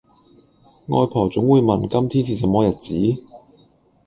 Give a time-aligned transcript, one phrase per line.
[0.87, 3.23] 外婆總會問今天是什麼日子？